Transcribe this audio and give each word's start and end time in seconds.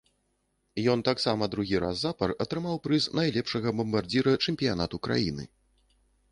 Ён 0.93 1.03
таксама 1.09 1.49
другі 1.55 1.81
раз 1.83 1.95
запар 2.07 2.33
атрымаў 2.47 2.81
прыз 2.87 3.03
найлепшага 3.21 3.77
бамбардзіра 3.83 4.33
чэмпіянату 4.47 4.95
краіны. 5.09 5.43